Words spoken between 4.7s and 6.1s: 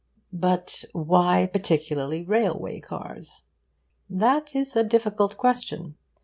a difficult question.